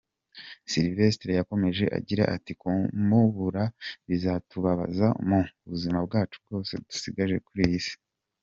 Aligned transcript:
Sylvester 0.71 1.29
yakomeje 1.39 1.85
agira 1.97 2.23
ati:"Kumubura 2.35 3.63
bizatubabaza 4.07 5.07
mu 5.27 5.39
buzima 5.69 5.97
bwacu 6.05 6.37
bwose 6.43 6.71
dusigaje 6.85 7.37
kuri 7.47 7.63
iyi 7.69 7.81
si. 7.87 7.95